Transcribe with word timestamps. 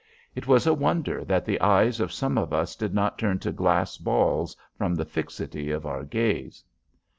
It 0.33 0.47
was 0.47 0.65
a 0.65 0.73
wonder 0.73 1.23
that 1.25 1.45
the 1.45 1.61
eyes 1.61 1.99
of 1.99 2.11
some 2.11 2.35
of 2.35 2.51
us 2.51 2.75
did 2.75 2.91
not 2.91 3.19
turn 3.19 3.37
to 3.37 3.51
glass 3.51 3.97
balls 3.99 4.57
from 4.75 4.95
the 4.95 5.05
fixity 5.05 5.69
of 5.69 5.85
our 5.85 6.03
gaze. 6.03 6.63